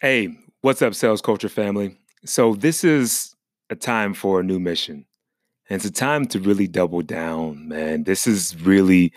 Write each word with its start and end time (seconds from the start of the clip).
Hey, 0.00 0.36
what's 0.60 0.82
up, 0.82 0.94
sales 0.94 1.20
culture 1.20 1.48
family? 1.48 1.96
So, 2.24 2.54
this 2.54 2.84
is 2.84 3.34
a 3.70 3.76
time 3.76 4.14
for 4.14 4.40
a 4.40 4.42
new 4.42 4.58
mission. 4.58 5.04
And 5.70 5.76
it's 5.76 5.86
a 5.86 5.92
time 5.92 6.26
to 6.28 6.40
really 6.40 6.68
double 6.68 7.02
down, 7.02 7.68
man. 7.68 8.04
This 8.04 8.26
is 8.26 8.56
really 8.62 9.12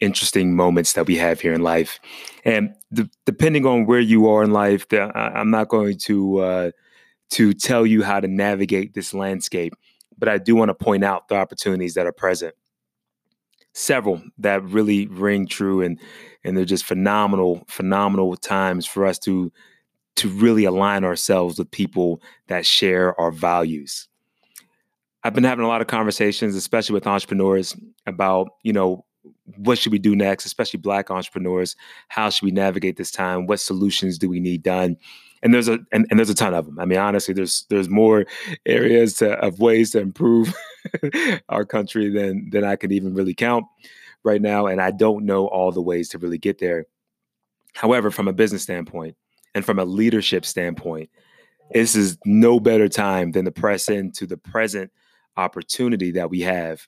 interesting 0.00 0.56
moments 0.56 0.94
that 0.94 1.06
we 1.06 1.16
have 1.16 1.40
here 1.40 1.54
in 1.54 1.62
life. 1.62 2.00
And 2.44 2.74
d- 2.92 3.10
depending 3.26 3.66
on 3.66 3.86
where 3.86 4.00
you 4.00 4.28
are 4.28 4.44
in 4.44 4.52
life, 4.52 4.86
I- 4.92 5.32
am 5.40 5.50
not 5.50 5.68
going 5.68 5.98
to 6.06 6.38
uh, 6.38 6.70
to 7.32 7.54
tell 7.54 7.86
you 7.86 8.02
how 8.04 8.20
to 8.20 8.28
navigate 8.28 8.94
this 8.94 9.14
landscape, 9.14 9.74
but 10.18 10.28
I 10.28 10.38
do 10.38 10.56
want 10.56 10.70
to 10.70 10.74
point 10.74 11.04
out 11.04 11.28
the 11.28 11.36
opportunities 11.36 11.94
that 11.94 12.06
are 12.06 12.12
present. 12.12 12.54
Several 13.74 14.20
that 14.38 14.64
really 14.64 15.06
ring 15.06 15.46
true, 15.46 15.82
and 15.82 16.00
and 16.42 16.56
they're 16.56 16.64
just 16.64 16.84
phenomenal, 16.84 17.64
phenomenal 17.68 18.34
times 18.36 18.86
for 18.86 19.06
us 19.06 19.18
to 19.20 19.52
to 20.18 20.28
really 20.28 20.64
align 20.64 21.04
ourselves 21.04 21.58
with 21.58 21.70
people 21.70 22.22
that 22.48 22.66
share 22.66 23.18
our 23.20 23.30
values. 23.30 24.08
I've 25.24 25.34
been 25.34 25.44
having 25.44 25.64
a 25.64 25.68
lot 25.68 25.80
of 25.80 25.86
conversations, 25.86 26.54
especially 26.54 26.94
with 26.94 27.06
entrepreneurs, 27.06 27.76
about, 28.06 28.48
you 28.62 28.72
know, 28.72 29.04
what 29.56 29.78
should 29.78 29.92
we 29.92 29.98
do 29.98 30.14
next, 30.14 30.46
especially 30.46 30.78
black 30.78 31.10
entrepreneurs? 31.10 31.76
How 32.08 32.30
should 32.30 32.44
we 32.44 32.50
navigate 32.50 32.96
this 32.96 33.10
time? 33.10 33.46
What 33.46 33.60
solutions 33.60 34.18
do 34.18 34.28
we 34.28 34.40
need 34.40 34.62
done? 34.62 34.96
And 35.42 35.54
there's 35.54 35.68
a 35.68 35.78
and, 35.92 36.06
and 36.10 36.18
there's 36.18 36.30
a 36.30 36.34
ton 36.34 36.54
of 36.54 36.66
them. 36.66 36.78
I 36.78 36.84
mean, 36.84 36.98
honestly, 36.98 37.32
there's 37.32 37.64
there's 37.70 37.88
more 37.88 38.26
areas 38.66 39.14
to, 39.14 39.32
of 39.38 39.60
ways 39.60 39.92
to 39.92 40.00
improve 40.00 40.52
our 41.48 41.64
country 41.64 42.10
than 42.10 42.50
than 42.50 42.64
I 42.64 42.76
can 42.76 42.90
even 42.92 43.14
really 43.14 43.34
count 43.34 43.64
right 44.24 44.42
now. 44.42 44.66
And 44.66 44.80
I 44.80 44.90
don't 44.90 45.24
know 45.24 45.46
all 45.46 45.70
the 45.70 45.82
ways 45.82 46.08
to 46.10 46.18
really 46.18 46.38
get 46.38 46.58
there. 46.58 46.86
However, 47.74 48.10
from 48.10 48.26
a 48.26 48.32
business 48.32 48.64
standpoint, 48.64 49.16
and 49.58 49.66
from 49.66 49.80
a 49.80 49.84
leadership 49.84 50.46
standpoint, 50.46 51.10
this 51.74 51.96
is 51.96 52.16
no 52.24 52.60
better 52.60 52.88
time 52.88 53.32
than 53.32 53.44
to 53.44 53.50
press 53.50 53.88
into 53.88 54.24
the 54.24 54.36
present 54.36 54.92
opportunity 55.36 56.12
that 56.12 56.30
we 56.30 56.42
have 56.42 56.86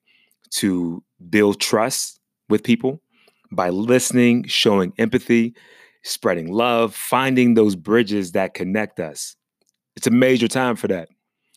to 0.50 1.03
build 1.28 1.61
trust 1.61 2.20
with 2.48 2.62
people 2.62 3.03
by 3.50 3.70
listening, 3.70 4.45
showing 4.47 4.92
empathy, 4.98 5.53
spreading 6.05 6.53
love, 6.53 6.95
finding 6.95 7.55
those 7.55 7.75
bridges 7.75 8.30
that 8.33 8.55
connect 8.55 9.00
us. 9.00 9.34
It's 9.97 10.06
a 10.06 10.12
major 10.12 10.47
time 10.47 10.77
for 10.77 10.86
that. 10.86 11.08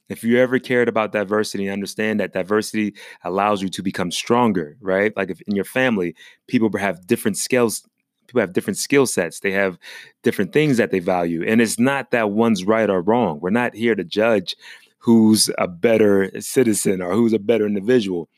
If 0.10 0.24
you 0.24 0.40
ever 0.40 0.58
cared 0.58 0.90
about 0.90 1.12
diversity, 1.12 1.70
understand 1.70 2.22
that 2.22 2.34
diversity 2.34 2.96
allows 3.24 3.62
you 3.62 3.70
to 3.70 3.84
become 3.84 4.10
stronger, 4.10 4.78
right? 4.82 5.16
Like 5.16 5.30
if 5.30 5.42
in 5.42 5.56
your 5.56 5.64
family, 5.64 6.16
people 6.48 6.72
have 6.80 7.06
different 7.06 7.38
skills 7.38 7.88
people 8.34 8.42
have 8.42 8.54
different 8.54 8.78
skill 8.78 9.06
sets 9.06 9.40
they 9.42 9.52
have 9.52 9.78
different 10.24 10.52
things 10.52 10.78
that 10.78 10.92
they 10.92 11.00
value 11.00 11.44
and 11.46 11.62
it's 11.62 11.80
not 11.80 12.12
that 12.12 12.32
one's 12.32 12.66
right 12.66 12.90
or 12.90 13.02
wrong. 13.02 13.40
We're 13.40 13.50
not 13.50 13.76
here 13.76 13.96
to 13.96 14.04
judge 14.04 14.56
who's 14.98 15.50
a 15.58 15.68
better 15.68 16.32
citizen 16.42 17.02
or 17.02 17.14
who's 17.14 17.34
a 17.34 17.40
better 17.40 17.66
individual. 17.66 18.30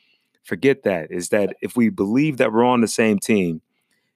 Forget 0.42 0.82
that 0.82 1.10
is 1.10 1.30
that 1.30 1.56
if 1.62 1.76
we 1.76 1.88
believe 1.88 2.36
that 2.38 2.52
we're 2.52 2.64
on 2.64 2.80
the 2.80 2.88
same 2.88 3.18
team 3.18 3.62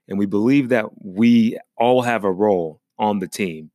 and 0.08 0.18
we 0.18 0.26
believe 0.26 0.68
that 0.68 0.86
we 1.02 1.58
all 1.76 2.02
have 2.02 2.24
a 2.24 2.32
role 2.32 2.80
on 2.98 3.20
the 3.20 3.28
team 3.28 3.70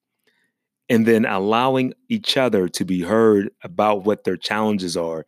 and 0.89 1.05
then 1.05 1.25
allowing 1.25 1.93
each 2.09 2.37
other 2.37 2.67
to 2.67 2.85
be 2.85 3.01
heard 3.01 3.49
about 3.63 4.05
what 4.05 4.23
their 4.23 4.37
challenges 4.37 4.95
are 4.95 5.25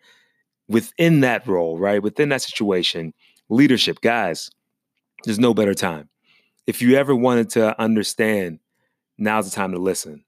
within 0.68 1.22
that 1.22 1.48
role 1.48 1.80
right 1.80 2.04
within 2.04 2.30
that 2.30 2.42
situation 2.42 3.14
leadership 3.50 4.02
guys 4.02 4.52
there's 5.24 5.40
no 5.40 5.54
better 5.54 5.74
time 5.74 6.10
if 6.68 6.82
you 6.82 6.96
ever 6.96 7.16
wanted 7.16 7.50
to 7.52 7.80
understand, 7.82 8.60
now's 9.18 9.50
the 9.50 9.56
time 9.56 9.72
to 9.72 9.80
listen. 9.80 10.24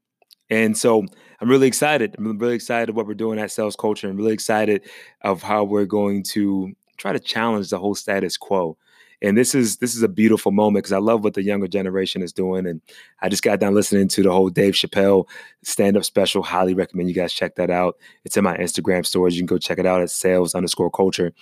And 0.50 0.76
so 0.76 1.06
I'm 1.40 1.50
really 1.50 1.68
excited. 1.68 2.16
I'm 2.18 2.40
really 2.40 2.56
excited 2.56 2.90
about 2.90 2.96
what 2.98 3.08
we're 3.08 3.14
doing 3.14 3.38
at 3.38 3.52
Sales 3.52 3.76
Culture. 3.76 4.10
I'm 4.10 4.18
really 4.18 4.34
excited 4.34 4.82
of 5.22 5.44
how 5.44 5.64
we're 5.64 5.86
going 5.86 6.24
to 6.24 6.74
try 6.98 7.14
to 7.14 7.20
challenge 7.20 7.70
the 7.70 7.78
whole 7.78 7.94
status 7.94 8.36
quo. 8.36 8.78
And 9.22 9.38
this 9.38 9.54
is 9.54 9.78
this 9.78 9.96
is 9.96 10.02
a 10.02 10.08
beautiful 10.08 10.54
moment 10.54 10.84
because 10.84 10.94
I 10.94 11.00
love 11.00 11.26
what 11.26 11.34
the 11.34 11.44
younger 11.44 11.68
generation 11.68 12.22
is 12.22 12.32
doing. 12.32 12.66
And 12.66 12.82
I 13.22 13.28
just 13.28 13.44
got 13.44 13.60
done 13.60 13.76
listening 13.76 14.08
to 14.08 14.24
the 14.24 14.32
whole 14.32 14.50
Dave 14.50 14.76
Chappelle 14.76 15.28
stand-up 15.62 16.06
special. 16.06 16.42
Highly 16.42 16.74
recommend 16.74 17.10
you 17.10 17.16
guys 17.16 17.34
check 17.34 17.56
that 17.56 17.70
out. 17.70 17.98
It's 18.24 18.38
in 18.38 18.46
my 18.46 18.56
Instagram 18.58 19.06
stories. 19.06 19.36
You 19.36 19.42
can 19.42 19.48
go 19.48 19.58
check 19.58 19.78
it 19.78 19.86
out 19.86 20.02
at 20.02 20.10
sales 20.10 20.56
underscore 20.56 20.90
culture. 20.90 21.34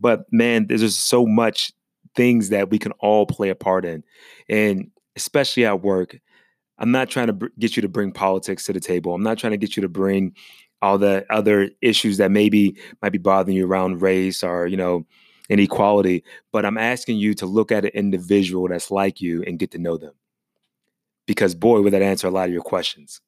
But 0.00 0.24
man, 0.32 0.66
there's 0.66 0.80
just 0.80 1.08
so 1.08 1.26
much 1.26 1.72
things 2.16 2.48
that 2.48 2.70
we 2.70 2.78
can 2.78 2.92
all 2.92 3.26
play 3.26 3.50
a 3.50 3.54
part 3.54 3.84
in. 3.84 4.02
And 4.48 4.90
especially 5.14 5.64
at 5.64 5.82
work, 5.82 6.18
I'm 6.78 6.90
not 6.90 7.08
trying 7.08 7.28
to 7.28 7.32
br- 7.32 7.46
get 7.58 7.76
you 7.76 7.82
to 7.82 7.88
bring 7.88 8.12
politics 8.12 8.64
to 8.64 8.72
the 8.72 8.80
table. 8.80 9.14
I'm 9.14 9.22
not 9.22 9.38
trying 9.38 9.52
to 9.52 9.56
get 9.56 9.76
you 9.76 9.82
to 9.82 9.88
bring 9.88 10.34
all 10.82 10.98
the 10.98 11.24
other 11.30 11.70
issues 11.80 12.18
that 12.18 12.30
maybe 12.30 12.76
might 13.02 13.12
be 13.12 13.18
bothering 13.18 13.56
you 13.56 13.66
around 13.66 14.02
race 14.02 14.42
or, 14.42 14.66
you 14.66 14.76
know, 14.76 15.06
inequality, 15.48 16.24
but 16.52 16.64
I'm 16.64 16.76
asking 16.76 17.18
you 17.18 17.34
to 17.34 17.46
look 17.46 17.70
at 17.70 17.84
an 17.84 17.92
individual 17.94 18.68
that's 18.68 18.90
like 18.90 19.20
you 19.20 19.42
and 19.46 19.58
get 19.58 19.70
to 19.72 19.78
know 19.78 19.96
them. 19.96 20.12
Because 21.26 21.54
boy, 21.54 21.80
would 21.80 21.92
that 21.92 22.02
answer 22.02 22.26
a 22.26 22.30
lot 22.30 22.48
of 22.48 22.52
your 22.52 22.62
questions. 22.62 23.20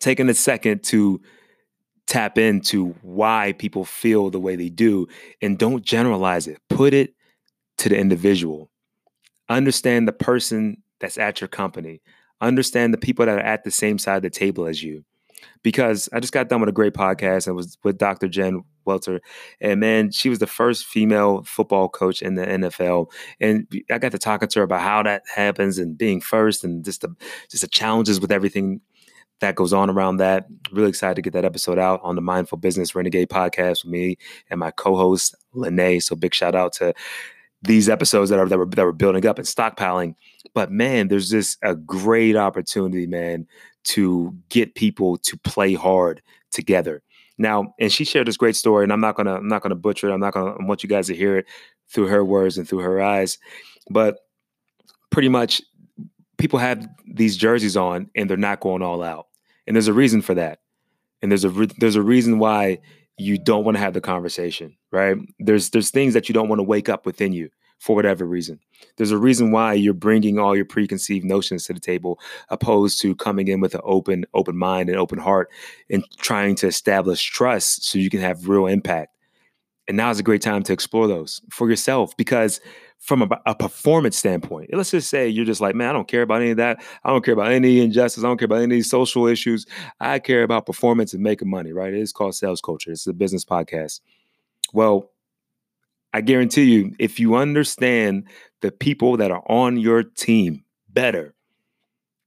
Taking 0.00 0.28
a 0.28 0.34
second 0.34 0.82
to 0.84 1.20
tap 2.06 2.38
into 2.38 2.94
why 3.02 3.54
people 3.58 3.84
feel 3.84 4.30
the 4.30 4.40
way 4.40 4.56
they 4.56 4.68
do 4.68 5.06
and 5.42 5.58
don't 5.58 5.84
generalize 5.84 6.46
it. 6.46 6.58
Put 6.68 6.94
it 6.94 7.14
to 7.78 7.88
the 7.88 7.96
individual. 7.96 8.70
Understand 9.48 10.06
the 10.06 10.12
person 10.12 10.82
that's 11.00 11.18
at 11.18 11.40
your 11.40 11.48
company. 11.48 12.00
Understand 12.40 12.92
the 12.92 12.98
people 12.98 13.26
that 13.26 13.38
are 13.38 13.40
at 13.40 13.64
the 13.64 13.70
same 13.70 13.98
side 13.98 14.16
of 14.16 14.22
the 14.22 14.30
table 14.30 14.66
as 14.66 14.82
you. 14.82 15.04
Because 15.62 16.08
I 16.12 16.20
just 16.20 16.32
got 16.32 16.48
done 16.48 16.60
with 16.60 16.68
a 16.68 16.72
great 16.72 16.94
podcast. 16.94 17.46
and 17.46 17.56
was 17.56 17.78
with 17.84 17.98
Dr. 17.98 18.28
Jen 18.28 18.62
Welter. 18.84 19.20
And 19.60 19.80
man, 19.80 20.10
she 20.10 20.28
was 20.28 20.40
the 20.40 20.46
first 20.46 20.86
female 20.86 21.42
football 21.44 21.88
coach 21.88 22.22
in 22.22 22.34
the 22.34 22.44
NFL. 22.44 23.10
And 23.40 23.66
I 23.90 23.98
got 23.98 24.12
to 24.12 24.18
talking 24.18 24.48
to 24.48 24.58
her 24.60 24.64
about 24.64 24.80
how 24.80 25.02
that 25.04 25.22
happens 25.32 25.78
and 25.78 25.96
being 25.96 26.20
first 26.20 26.64
and 26.64 26.84
just 26.84 27.02
the 27.02 27.14
just 27.50 27.62
the 27.62 27.68
challenges 27.68 28.20
with 28.20 28.32
everything 28.32 28.80
that 29.40 29.54
goes 29.54 29.72
on 29.72 29.90
around 29.90 30.16
that. 30.16 30.46
Really 30.72 30.88
excited 30.88 31.16
to 31.16 31.22
get 31.22 31.32
that 31.34 31.44
episode 31.44 31.78
out 31.78 32.00
on 32.02 32.16
the 32.16 32.20
Mindful 32.20 32.58
Business 32.58 32.94
Renegade 32.94 33.28
podcast 33.28 33.84
with 33.84 33.92
me 33.92 34.16
and 34.50 34.58
my 34.58 34.70
co-host 34.72 35.36
Lene. 35.52 36.00
So 36.00 36.16
big 36.16 36.34
shout 36.34 36.54
out 36.54 36.72
to 36.74 36.94
these 37.62 37.88
episodes 37.88 38.30
that 38.30 38.38
are 38.38 38.48
that 38.48 38.58
were 38.58 38.66
that 38.66 38.84
were 38.84 38.92
building 38.92 39.26
up 39.26 39.38
and 39.38 39.46
stockpiling. 39.46 40.14
But 40.54 40.70
man, 40.70 41.08
there's 41.08 41.30
just 41.30 41.58
a 41.62 41.74
great 41.74 42.36
opportunity, 42.36 43.06
man, 43.06 43.46
to 43.84 44.34
get 44.48 44.74
people 44.74 45.18
to 45.18 45.36
play 45.38 45.74
hard 45.74 46.22
together. 46.50 47.02
Now, 47.36 47.74
and 47.78 47.92
she 47.92 48.04
shared 48.04 48.26
this 48.26 48.36
great 48.36 48.56
story, 48.56 48.84
and 48.84 48.92
I'm 48.92 49.00
not 49.00 49.16
gonna 49.16 49.34
I'm 49.34 49.48
not 49.48 49.62
gonna 49.62 49.74
butcher 49.74 50.08
it. 50.08 50.12
I'm 50.12 50.20
not 50.20 50.34
gonna 50.34 50.52
I 50.52 50.64
want 50.64 50.82
you 50.82 50.88
guys 50.88 51.06
to 51.08 51.14
hear 51.14 51.38
it 51.38 51.46
through 51.88 52.08
her 52.08 52.24
words 52.24 52.58
and 52.58 52.68
through 52.68 52.80
her 52.80 53.00
eyes. 53.00 53.38
But 53.90 54.18
pretty 55.10 55.28
much 55.28 55.62
people 56.36 56.58
have 56.58 56.86
these 57.06 57.36
jerseys 57.36 57.76
on 57.76 58.10
and 58.14 58.28
they're 58.28 58.36
not 58.36 58.60
going 58.60 58.82
all 58.82 59.02
out. 59.02 59.26
And 59.66 59.76
there's 59.76 59.88
a 59.88 59.92
reason 59.92 60.22
for 60.22 60.34
that. 60.34 60.60
And 61.20 61.30
there's 61.30 61.44
a 61.44 61.50
re- 61.50 61.70
there's 61.78 61.96
a 61.96 62.02
reason 62.02 62.38
why 62.38 62.78
you 63.18 63.38
don't 63.38 63.64
want 63.64 63.76
to 63.76 63.80
have 63.80 63.94
the 63.94 64.00
conversation, 64.00 64.76
right? 64.90 65.16
There's 65.38 65.70
there's 65.70 65.90
things 65.90 66.14
that 66.14 66.28
you 66.28 66.32
don't 66.32 66.48
want 66.48 66.60
to 66.60 66.64
wake 66.64 66.88
up 66.88 67.04
within 67.04 67.32
you 67.32 67.50
for 67.78 67.94
whatever 67.94 68.24
reason. 68.24 68.58
There's 68.96 69.10
a 69.10 69.18
reason 69.18 69.52
why 69.52 69.74
you're 69.74 69.94
bringing 69.94 70.38
all 70.38 70.56
your 70.56 70.64
preconceived 70.64 71.24
notions 71.24 71.64
to 71.64 71.72
the 71.72 71.80
table 71.80 72.18
opposed 72.48 73.00
to 73.02 73.14
coming 73.14 73.48
in 73.48 73.60
with 73.60 73.74
an 73.74 73.80
open 73.84 74.24
open 74.34 74.56
mind 74.56 74.88
and 74.88 74.98
open 74.98 75.18
heart 75.18 75.50
and 75.90 76.04
trying 76.18 76.54
to 76.56 76.66
establish 76.66 77.22
trust 77.22 77.84
so 77.84 77.98
you 77.98 78.10
can 78.10 78.20
have 78.20 78.48
real 78.48 78.66
impact. 78.66 79.14
And 79.86 79.96
now 79.96 80.10
is 80.10 80.18
a 80.18 80.24
great 80.24 80.42
time 80.42 80.62
to 80.64 80.72
explore 80.72 81.08
those 81.08 81.40
for 81.50 81.68
yourself 81.68 82.16
because 82.16 82.60
from 82.98 83.22
a, 83.22 83.28
a, 83.46 83.54
performance 83.54 84.16
standpoint. 84.18 84.70
Let's 84.72 84.90
just 84.90 85.08
say 85.08 85.28
you're 85.28 85.44
just 85.44 85.60
like, 85.60 85.74
man, 85.74 85.90
I 85.90 85.92
don't 85.92 86.08
care 86.08 86.22
about 86.22 86.42
any 86.42 86.50
of 86.50 86.56
that. 86.56 86.82
I 87.04 87.10
don't 87.10 87.24
care 87.24 87.34
about 87.34 87.52
any 87.52 87.80
injustice. 87.80 88.24
I 88.24 88.26
don't 88.26 88.38
care 88.38 88.46
about 88.46 88.60
any 88.60 88.82
social 88.82 89.26
issues. 89.26 89.66
I 90.00 90.18
care 90.18 90.42
about 90.42 90.66
performance 90.66 91.14
and 91.14 91.22
making 91.22 91.48
money, 91.48 91.72
right? 91.72 91.94
It 91.94 92.00
is 92.00 92.12
called 92.12 92.34
sales 92.34 92.60
culture. 92.60 92.90
It's 92.90 93.06
a 93.06 93.12
business 93.12 93.44
podcast. 93.44 94.00
Well, 94.72 95.10
I 96.12 96.20
guarantee 96.20 96.64
you, 96.64 96.94
if 96.98 97.20
you 97.20 97.36
understand 97.36 98.24
the 98.60 98.72
people 98.72 99.16
that 99.18 99.30
are 99.30 99.44
on 99.48 99.78
your 99.78 100.02
team 100.02 100.64
better, 100.88 101.34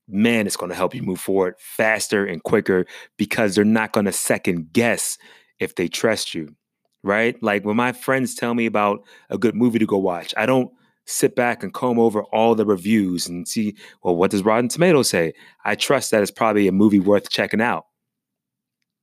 man, 0.08 0.48
it's 0.48 0.58
going 0.58 0.70
to 0.70 0.76
help 0.76 0.96
you 0.96 1.02
move 1.02 1.20
forward 1.20 1.56
faster 1.60 2.26
and 2.26 2.44
quicker 2.44 2.86
because 3.18 3.56
they're 3.56 3.66
not 3.66 3.92
going 3.92 4.06
to 4.06 4.12
second 4.12 4.72
guess 4.72 5.18
if 5.60 5.76
they 5.76 5.88
trust 5.88 6.34
you 6.34 6.56
right? 7.04 7.42
Like 7.42 7.66
when 7.66 7.76
my 7.76 7.92
friends 7.92 8.36
tell 8.36 8.54
me 8.54 8.66
about 8.66 9.04
a 9.30 9.38
good 9.38 9.56
movie 9.56 9.80
to 9.80 9.86
go 9.86 9.98
watch, 9.98 10.34
I 10.38 10.46
don't 10.46 10.72
sit 11.06 11.36
back 11.36 11.64
and 11.64 11.74
comb 11.74 12.00
over 12.00 12.24
all 12.26 12.56
the 12.56 12.66
reviews 12.66 13.28
and 13.28 13.48
see, 13.48 13.76
well, 14.04 14.16
what 14.16 14.32
does 14.32 14.44
Rotten 14.44 14.68
Tomatoes 14.68 15.10
say? 15.10 15.34
I 15.66 15.76
trust 15.76 16.12
that 16.12 16.22
it's 16.22 16.32
probably 16.32 16.68
a 16.68 16.72
movie 16.72 17.00
worth 17.00 17.30
checking 17.30 17.62
out. 17.62 17.86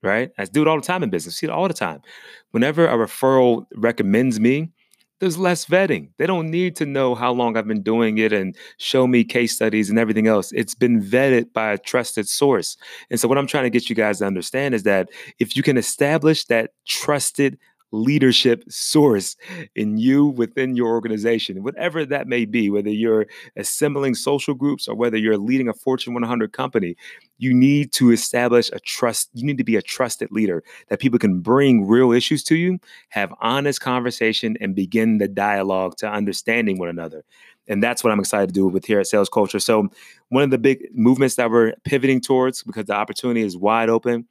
Right? 0.00 0.30
I 0.38 0.44
do 0.44 0.62
it 0.62 0.68
all 0.68 0.76
the 0.76 0.86
time 0.86 1.02
in 1.02 1.10
business. 1.10 1.36
See 1.36 1.46
it 1.46 1.50
all 1.50 1.66
the 1.66 1.74
time. 1.74 2.00
Whenever 2.52 2.86
a 2.86 2.94
referral 2.94 3.66
recommends 3.74 4.38
me, 4.38 4.70
there's 5.20 5.36
less 5.36 5.66
vetting. 5.66 6.10
They 6.16 6.26
don't 6.26 6.50
need 6.50 6.76
to 6.76 6.86
know 6.86 7.16
how 7.16 7.32
long 7.32 7.56
I've 7.56 7.66
been 7.66 7.82
doing 7.82 8.18
it 8.18 8.32
and 8.32 8.56
show 8.78 9.08
me 9.08 9.24
case 9.24 9.54
studies 9.56 9.90
and 9.90 9.98
everything 9.98 10.28
else. 10.28 10.52
It's 10.52 10.76
been 10.76 11.02
vetted 11.02 11.52
by 11.52 11.72
a 11.72 11.78
trusted 11.78 12.28
source. 12.28 12.76
And 13.10 13.18
so, 13.18 13.26
what 13.26 13.38
I'm 13.38 13.48
trying 13.48 13.64
to 13.64 13.70
get 13.70 13.88
you 13.88 13.96
guys 13.96 14.18
to 14.18 14.26
understand 14.26 14.74
is 14.74 14.84
that 14.84 15.08
if 15.40 15.56
you 15.56 15.64
can 15.64 15.76
establish 15.76 16.44
that 16.44 16.70
trusted 16.86 17.58
leadership 17.90 18.64
source 18.68 19.36
in 19.74 19.96
you 19.96 20.26
within 20.26 20.76
your 20.76 20.88
organization, 20.88 21.62
whatever 21.62 22.04
that 22.04 22.28
may 22.28 22.44
be, 22.44 22.70
whether 22.70 22.90
you're 22.90 23.26
assembling 23.56 24.14
social 24.14 24.54
groups 24.54 24.88
or 24.88 24.94
whether 24.94 25.16
you're 25.16 25.38
leading 25.38 25.68
a 25.68 25.74
Fortune 25.74 26.14
100 26.14 26.52
company, 26.52 26.96
you 27.38 27.54
need 27.54 27.92
to 27.92 28.10
establish 28.10 28.70
a 28.72 28.80
trust. 28.80 29.30
You 29.32 29.46
need 29.46 29.58
to 29.58 29.64
be 29.64 29.76
a 29.76 29.82
trusted 29.82 30.30
leader 30.30 30.62
that 30.88 31.00
people 31.00 31.18
can 31.18 31.40
bring 31.40 31.86
real 31.86 32.12
issues 32.12 32.42
to 32.44 32.56
you, 32.56 32.78
have 33.10 33.32
honest 33.40 33.80
conversation, 33.80 34.56
and 34.60 34.74
begin 34.74 35.18
the 35.18 35.28
dialogue 35.28 35.96
to 35.98 36.10
understanding 36.10 36.78
one 36.78 36.88
another. 36.88 37.24
And 37.68 37.82
that's 37.82 38.02
what 38.02 38.12
I'm 38.12 38.20
excited 38.20 38.48
to 38.48 38.52
do 38.52 38.66
with 38.66 38.86
here 38.86 38.98
at 38.98 39.06
Sales 39.06 39.28
Culture. 39.28 39.60
So, 39.60 39.88
one 40.30 40.42
of 40.42 40.50
the 40.50 40.58
big 40.58 40.88
movements 40.94 41.36
that 41.36 41.50
we're 41.50 41.74
pivoting 41.84 42.20
towards, 42.20 42.62
because 42.62 42.86
the 42.86 42.94
opportunity 42.94 43.42
is 43.42 43.56
wide 43.56 43.90
open, 43.90 44.26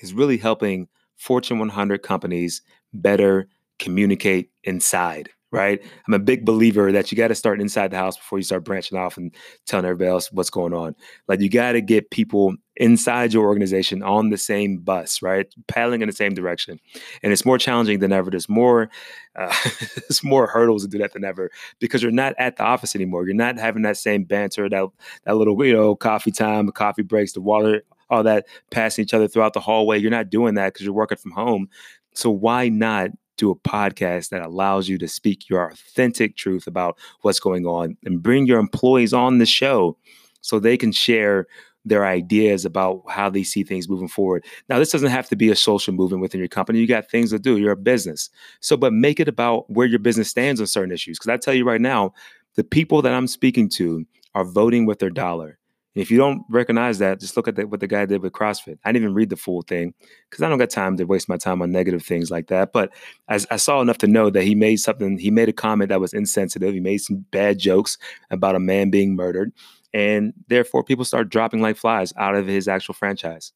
is 0.00 0.12
really 0.12 0.36
helping 0.36 0.88
Fortune 1.16 1.58
100 1.58 2.02
companies 2.02 2.62
better 2.92 3.48
communicate 3.78 4.50
inside, 4.64 5.28
right? 5.50 5.82
I'm 6.06 6.14
a 6.14 6.18
big 6.18 6.44
believer 6.44 6.92
that 6.92 7.10
you 7.10 7.18
got 7.18 7.28
to 7.28 7.34
start 7.34 7.60
inside 7.60 7.90
the 7.90 7.96
house 7.96 8.16
before 8.16 8.38
you 8.38 8.44
start 8.44 8.64
branching 8.64 8.96
off 8.96 9.16
and 9.16 9.34
telling 9.66 9.84
everybody 9.84 10.10
else 10.10 10.30
what's 10.32 10.50
going 10.50 10.72
on. 10.72 10.94
Like 11.28 11.40
you 11.40 11.48
got 11.48 11.72
to 11.72 11.80
get 11.80 12.10
people 12.10 12.54
inside 12.76 13.32
your 13.32 13.44
organization 13.44 14.02
on 14.02 14.30
the 14.30 14.38
same 14.38 14.78
bus, 14.78 15.20
right? 15.20 15.46
Paddling 15.68 16.00
in 16.00 16.08
the 16.08 16.14
same 16.14 16.34
direction. 16.34 16.78
And 17.22 17.32
it's 17.32 17.44
more 17.44 17.58
challenging 17.58 17.98
than 17.98 18.12
ever. 18.12 18.30
There's 18.30 18.48
more 18.48 18.88
uh, 19.36 19.54
there's 19.96 20.22
more 20.22 20.46
hurdles 20.46 20.82
to 20.82 20.88
do 20.88 20.98
that 20.98 21.12
than 21.12 21.24
ever 21.24 21.50
because 21.80 22.02
you're 22.02 22.12
not 22.12 22.34
at 22.38 22.56
the 22.56 22.62
office 22.62 22.94
anymore. 22.94 23.26
You're 23.26 23.34
not 23.34 23.58
having 23.58 23.82
that 23.82 23.96
same 23.96 24.24
banter, 24.24 24.68
that 24.68 24.86
that 25.24 25.36
little, 25.36 25.62
you 25.64 25.72
know, 25.72 25.96
coffee 25.96 26.32
time, 26.32 26.70
coffee 26.70 27.02
breaks, 27.02 27.32
the 27.32 27.40
water 27.40 27.82
all 28.12 28.22
that 28.22 28.46
passing 28.70 29.02
each 29.02 29.14
other 29.14 29.26
throughout 29.26 29.54
the 29.54 29.60
hallway. 29.60 29.98
You're 29.98 30.10
not 30.10 30.30
doing 30.30 30.54
that 30.54 30.72
because 30.72 30.84
you're 30.84 30.94
working 30.94 31.18
from 31.18 31.32
home. 31.32 31.68
So 32.14 32.30
why 32.30 32.68
not 32.68 33.10
do 33.38 33.50
a 33.50 33.56
podcast 33.56 34.28
that 34.28 34.42
allows 34.42 34.88
you 34.88 34.98
to 34.98 35.08
speak 35.08 35.48
your 35.48 35.70
authentic 35.70 36.36
truth 36.36 36.66
about 36.66 36.98
what's 37.22 37.40
going 37.40 37.66
on 37.66 37.96
and 38.04 38.22
bring 38.22 38.46
your 38.46 38.58
employees 38.58 39.14
on 39.14 39.38
the 39.38 39.46
show 39.46 39.96
so 40.42 40.60
they 40.60 40.76
can 40.76 40.92
share 40.92 41.46
their 41.84 42.06
ideas 42.06 42.64
about 42.64 43.02
how 43.08 43.28
they 43.28 43.42
see 43.42 43.64
things 43.64 43.88
moving 43.88 44.06
forward. 44.06 44.44
Now, 44.68 44.78
this 44.78 44.92
doesn't 44.92 45.10
have 45.10 45.28
to 45.30 45.36
be 45.36 45.50
a 45.50 45.56
social 45.56 45.92
movement 45.92 46.20
within 46.20 46.38
your 46.38 46.48
company. 46.48 46.78
You 46.78 46.86
got 46.86 47.10
things 47.10 47.30
to 47.30 47.38
do. 47.38 47.56
You're 47.56 47.72
a 47.72 47.76
business. 47.76 48.30
So, 48.60 48.76
but 48.76 48.92
make 48.92 49.18
it 49.18 49.26
about 49.26 49.68
where 49.68 49.86
your 49.86 49.98
business 49.98 50.28
stands 50.28 50.60
on 50.60 50.66
certain 50.66 50.92
issues. 50.92 51.18
Because 51.18 51.30
I 51.30 51.38
tell 51.38 51.54
you 51.54 51.64
right 51.64 51.80
now, 51.80 52.12
the 52.54 52.62
people 52.62 53.02
that 53.02 53.14
I'm 53.14 53.26
speaking 53.26 53.68
to 53.70 54.04
are 54.34 54.44
voting 54.44 54.86
with 54.86 54.98
their 54.98 55.10
dollar. 55.10 55.58
If 55.94 56.10
you 56.10 56.16
don't 56.16 56.42
recognize 56.48 56.98
that, 56.98 57.20
just 57.20 57.36
look 57.36 57.48
at 57.48 57.56
the, 57.56 57.66
what 57.66 57.80
the 57.80 57.86
guy 57.86 58.06
did 58.06 58.22
with 58.22 58.32
CrossFit. 58.32 58.78
I 58.84 58.92
didn't 58.92 59.04
even 59.04 59.14
read 59.14 59.28
the 59.28 59.36
full 59.36 59.62
thing 59.62 59.92
because 60.30 60.42
I 60.42 60.48
don't 60.48 60.58
got 60.58 60.70
time 60.70 60.96
to 60.96 61.04
waste 61.04 61.28
my 61.28 61.36
time 61.36 61.60
on 61.60 61.70
negative 61.70 62.02
things 62.02 62.30
like 62.30 62.46
that. 62.48 62.72
But 62.72 62.92
I, 63.28 63.40
I, 63.50 63.56
saw 63.56 63.80
enough 63.82 63.98
to 63.98 64.06
know 64.06 64.30
that 64.30 64.42
he 64.42 64.54
made 64.54 64.76
something, 64.76 65.18
he 65.18 65.30
made 65.30 65.50
a 65.50 65.52
comment 65.52 65.90
that 65.90 66.00
was 66.00 66.14
insensitive. 66.14 66.72
He 66.72 66.80
made 66.80 66.98
some 66.98 67.26
bad 67.30 67.58
jokes 67.58 67.98
about 68.30 68.56
a 68.56 68.60
man 68.60 68.90
being 68.90 69.14
murdered. 69.14 69.52
And 69.92 70.32
therefore, 70.48 70.82
people 70.82 71.04
start 71.04 71.28
dropping 71.28 71.60
like 71.60 71.76
flies 71.76 72.14
out 72.16 72.34
of 72.34 72.46
his 72.46 72.68
actual 72.68 72.94
franchise 72.94 73.52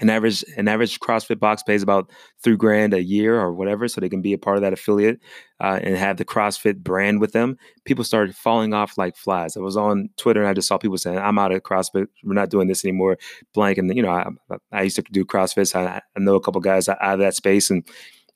an 0.00 0.08
average 0.08 0.44
an 0.56 0.68
average 0.68 1.00
CrossFit 1.00 1.40
box 1.40 1.64
pays 1.64 1.82
about 1.82 2.10
three 2.42 2.56
grand 2.56 2.94
a 2.94 3.02
year 3.02 3.40
or 3.40 3.52
whatever, 3.52 3.88
so 3.88 4.00
they 4.00 4.08
can 4.08 4.22
be 4.22 4.32
a 4.32 4.38
part 4.38 4.56
of 4.56 4.62
that 4.62 4.72
affiliate 4.72 5.18
uh, 5.58 5.80
and 5.82 5.96
have 5.96 6.16
the 6.16 6.24
CrossFit 6.24 6.78
brand 6.78 7.20
with 7.20 7.32
them. 7.32 7.56
People 7.84 8.04
started 8.04 8.36
falling 8.36 8.72
off 8.72 8.96
like 8.96 9.16
flies. 9.16 9.56
I 9.56 9.60
was 9.60 9.76
on 9.76 10.08
Twitter 10.16 10.40
and 10.40 10.48
I 10.48 10.54
just 10.54 10.68
saw 10.68 10.78
people 10.78 10.98
saying, 10.98 11.18
"I'm 11.18 11.38
out 11.38 11.50
of 11.50 11.62
CrossFit. 11.62 12.06
We're 12.22 12.34
not 12.34 12.50
doing 12.50 12.68
this 12.68 12.84
anymore." 12.84 13.18
Blank, 13.52 13.78
and 13.78 13.94
you 13.96 14.02
know, 14.02 14.10
I, 14.10 14.28
I 14.72 14.82
used 14.82 14.96
to 14.96 15.02
do 15.10 15.24
CrossFit. 15.24 15.68
So 15.68 15.80
I, 15.80 16.00
I 16.16 16.20
know 16.20 16.36
a 16.36 16.40
couple 16.40 16.60
guys 16.60 16.88
out 16.88 16.98
of 17.00 17.18
that 17.18 17.34
space, 17.34 17.68
and 17.68 17.84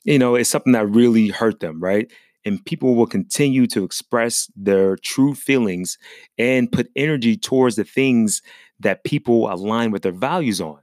you 0.03 0.19
know, 0.19 0.35
it's 0.35 0.51
something 0.51 0.73
that 0.73 0.89
really 0.89 1.29
hurt 1.29 1.61
them, 1.61 1.81
right? 1.81 2.11
and 2.45 2.65
people 2.67 2.95
will 2.95 3.07
continue 3.07 3.67
to 3.67 3.85
express 3.85 4.51
their 4.55 4.97
true 4.97 5.35
feelings 5.35 5.99
and 6.37 6.71
put 6.71 6.91
energy 6.95 7.37
towards 7.37 7.77
the 7.77 7.85
things 7.85 8.43
that 8.81 9.05
people 9.05 9.51
align 9.51 9.91
with 9.91 10.03
their 10.03 10.13
values 10.13 10.61
on. 10.61 10.79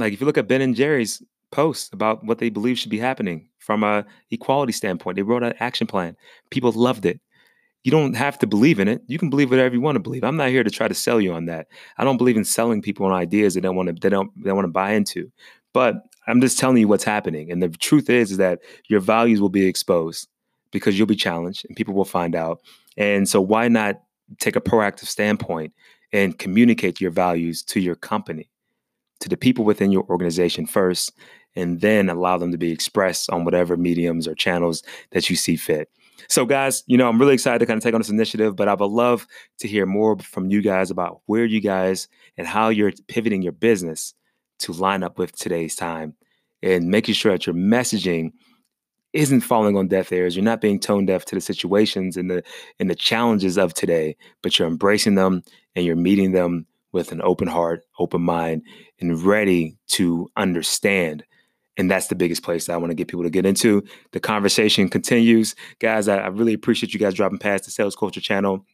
Like 0.00 0.12
if 0.12 0.20
you 0.20 0.26
look 0.26 0.38
at 0.38 0.48
Ben 0.48 0.60
and 0.60 0.74
Jerry's 0.74 1.22
post 1.52 1.92
about 1.92 2.24
what 2.24 2.38
they 2.38 2.48
believe 2.48 2.78
should 2.78 2.90
be 2.90 2.98
happening 2.98 3.48
from 3.58 3.82
a 3.82 4.04
equality 4.30 4.72
standpoint, 4.72 5.16
they 5.16 5.22
wrote 5.22 5.42
an 5.42 5.54
action 5.60 5.86
plan. 5.86 6.16
People 6.50 6.72
loved 6.72 7.06
it. 7.06 7.20
You 7.84 7.90
don't 7.90 8.14
have 8.14 8.38
to 8.40 8.46
believe 8.46 8.78
in 8.78 8.88
it. 8.88 9.02
You 9.06 9.18
can 9.18 9.30
believe 9.30 9.50
whatever 9.50 9.74
you 9.74 9.80
want 9.80 9.96
to 9.96 10.00
believe. 10.00 10.22
I'm 10.22 10.36
not 10.36 10.50
here 10.50 10.62
to 10.62 10.70
try 10.70 10.86
to 10.86 10.94
sell 10.94 11.20
you 11.20 11.32
on 11.32 11.46
that. 11.46 11.68
I 11.96 12.04
don't 12.04 12.18
believe 12.18 12.36
in 12.36 12.44
selling 12.44 12.82
people 12.82 13.06
on 13.06 13.12
ideas 13.12 13.54
they 13.54 13.60
don't 13.60 13.76
want 13.76 13.88
to 13.88 13.94
they 13.94 14.10
don't 14.10 14.30
they 14.36 14.48
don't 14.48 14.56
want 14.56 14.66
to 14.66 14.72
buy 14.72 14.92
into. 14.92 15.30
But 15.72 15.96
I'm 16.26 16.40
just 16.40 16.58
telling 16.58 16.76
you 16.76 16.88
what's 16.88 17.04
happening. 17.04 17.50
And 17.50 17.62
the 17.62 17.68
truth 17.68 18.10
is, 18.10 18.32
is 18.32 18.36
that 18.36 18.60
your 18.88 19.00
values 19.00 19.40
will 19.40 19.48
be 19.48 19.66
exposed 19.66 20.28
because 20.72 20.98
you'll 20.98 21.06
be 21.06 21.16
challenged 21.16 21.64
and 21.68 21.76
people 21.76 21.94
will 21.94 22.04
find 22.04 22.34
out. 22.34 22.60
And 22.96 23.28
so 23.28 23.40
why 23.40 23.68
not 23.68 24.00
take 24.38 24.56
a 24.56 24.60
proactive 24.60 25.06
standpoint 25.06 25.72
and 26.12 26.38
communicate 26.38 27.00
your 27.00 27.10
values 27.10 27.62
to 27.64 27.80
your 27.80 27.94
company? 27.94 28.50
To 29.20 29.28
the 29.28 29.36
people 29.36 29.64
within 29.64 29.92
your 29.92 30.04
organization 30.04 30.66
first, 30.66 31.12
and 31.56 31.80
then 31.80 32.08
allow 32.08 32.38
them 32.38 32.52
to 32.52 32.58
be 32.58 32.72
expressed 32.72 33.30
on 33.30 33.44
whatever 33.44 33.76
mediums 33.76 34.26
or 34.26 34.34
channels 34.34 34.82
that 35.10 35.30
you 35.30 35.36
see 35.36 35.56
fit. 35.56 35.90
So, 36.28 36.44
guys, 36.44 36.84
you 36.86 36.96
know, 36.96 37.08
I'm 37.08 37.18
really 37.18 37.34
excited 37.34 37.58
to 37.58 37.66
kind 37.66 37.78
of 37.78 37.82
take 37.82 37.94
on 37.94 38.00
this 38.00 38.10
initiative, 38.10 38.54
but 38.54 38.68
I 38.68 38.74
would 38.74 38.86
love 38.86 39.26
to 39.58 39.68
hear 39.68 39.86
more 39.86 40.18
from 40.18 40.50
you 40.50 40.62
guys 40.62 40.90
about 40.90 41.22
where 41.26 41.44
you 41.44 41.60
guys 41.60 42.08
and 42.36 42.46
how 42.46 42.68
you're 42.68 42.92
pivoting 43.08 43.42
your 43.42 43.52
business 43.52 44.14
to 44.60 44.72
line 44.72 45.02
up 45.02 45.18
with 45.18 45.36
today's 45.36 45.74
time 45.74 46.14
and 46.62 46.88
making 46.88 47.14
sure 47.14 47.32
that 47.32 47.46
your 47.46 47.54
messaging 47.54 48.32
isn't 49.12 49.40
falling 49.40 49.76
on 49.76 49.88
deaf 49.88 50.12
ears. 50.12 50.36
You're 50.36 50.44
not 50.44 50.60
being 50.60 50.78
tone 50.78 51.06
deaf 51.06 51.24
to 51.26 51.34
the 51.34 51.40
situations 51.40 52.16
and 52.16 52.30
the 52.30 52.44
and 52.78 52.88
the 52.88 52.94
challenges 52.94 53.58
of 53.58 53.74
today, 53.74 54.16
but 54.42 54.58
you're 54.58 54.68
embracing 54.68 55.16
them 55.16 55.42
and 55.74 55.84
you're 55.84 55.96
meeting 55.96 56.32
them 56.32 56.66
with 56.92 57.12
an 57.12 57.22
open 57.22 57.48
heart, 57.48 57.82
open 57.98 58.22
mind, 58.22 58.62
and 59.00 59.22
ready 59.22 59.78
to 59.88 60.28
understand. 60.36 61.24
And 61.76 61.90
that's 61.90 62.08
the 62.08 62.14
biggest 62.14 62.42
place 62.42 62.66
that 62.66 62.74
I 62.74 62.76
want 62.76 62.90
to 62.90 62.94
get 62.94 63.08
people 63.08 63.24
to 63.24 63.30
get 63.30 63.46
into. 63.46 63.82
The 64.12 64.20
conversation 64.20 64.88
continues. 64.88 65.54
Guys, 65.78 66.08
I, 66.08 66.18
I 66.18 66.26
really 66.26 66.52
appreciate 66.52 66.92
you 66.92 67.00
guys 67.00 67.14
dropping 67.14 67.38
past 67.38 67.64
the 67.64 67.70
Sales 67.70 67.96
Culture 67.96 68.20
channel. 68.20 68.66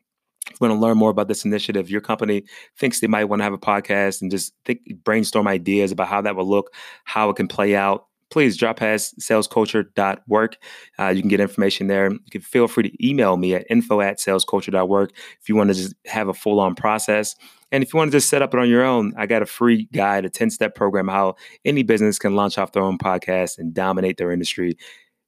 If 0.49 0.61
you 0.61 0.69
want 0.69 0.79
to 0.79 0.81
learn 0.81 0.97
more 0.97 1.11
about 1.11 1.29
this 1.29 1.45
initiative, 1.45 1.91
your 1.91 2.01
company 2.01 2.45
thinks 2.79 3.01
they 3.01 3.09
might 3.09 3.25
want 3.25 3.41
to 3.41 3.45
have 3.45 3.53
a 3.53 3.59
podcast 3.59 4.23
and 4.23 4.31
just 4.31 4.55
think, 4.65 4.81
brainstorm 5.05 5.47
ideas 5.49 5.93
about 5.93 6.09
how 6.09 6.23
that 6.23 6.37
will 6.37 6.49
look, 6.49 6.73
how 7.05 7.31
it 7.31 7.37
can 7.37 7.49
play 7.49 7.75
out, 7.75 8.06
please 8.31 8.57
drop 8.57 8.79
past 8.79 9.19
salesculture.work. 9.19 10.57
Uh, 10.99 11.09
you 11.09 11.21
can 11.21 11.29
get 11.29 11.41
information 11.41 11.87
there. 11.87 12.11
You 12.11 12.31
can 12.31 12.41
feel 12.41 12.69
free 12.69 12.91
to 12.91 13.07
email 13.07 13.37
me 13.37 13.55
at 13.55 13.67
info 13.71 14.01
at 14.01 14.19
salesculture.work 14.19 15.13
if 15.41 15.49
you 15.49 15.57
want 15.57 15.69
to 15.69 15.75
just 15.75 15.95
have 16.07 16.29
a 16.29 16.35
full 16.35 16.61
on 16.61 16.75
process. 16.75 17.35
And 17.73 17.83
if 17.83 17.93
you 17.93 17.99
want 17.99 18.11
to 18.11 18.17
just 18.17 18.29
set 18.29 18.43
up 18.43 18.55
it 18.55 18.61
on 18.61 18.69
your 18.69 18.85
own, 18.85 19.13
I 19.17 19.27
got 19.27 19.43
a 19.43 19.47
free 19.47 19.89
guide, 19.93 20.25
a 20.25 20.31
10 20.31 20.51
step 20.51 20.75
program, 20.75 21.09
how 21.09 21.37
any 21.65 21.83
business 21.83 22.19
can 22.19 22.35
launch 22.35 22.59
off 22.59 22.73
their 22.73 22.83
own 22.83 22.99
podcast 22.99 23.59
and 23.59 23.75
dominate 23.75 24.17
their 24.19 24.33
industry. 24.33 24.77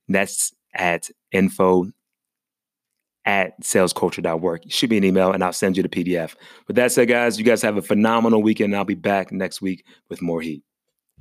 That's 0.08 0.52
at 0.74 1.10
info 1.32 1.90
at 3.24 3.60
salesculture.work. 3.62 4.62
Shoot 4.68 4.90
me 4.90 4.96
an 4.96 5.04
email 5.04 5.32
and 5.32 5.44
I'll 5.44 5.52
send 5.52 5.76
you 5.76 5.82
the 5.82 5.88
PDF. 5.88 6.34
With 6.66 6.76
that 6.76 6.92
said, 6.92 7.08
guys, 7.08 7.38
you 7.38 7.44
guys 7.44 7.60
have 7.62 7.76
a 7.76 7.82
phenomenal 7.82 8.42
weekend. 8.42 8.74
I'll 8.74 8.84
be 8.84 8.94
back 8.94 9.30
next 9.32 9.60
week 9.60 9.84
with 10.08 10.22
more 10.22 10.40
heat. 10.40 10.62